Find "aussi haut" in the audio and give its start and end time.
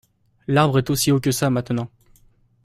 0.89-1.19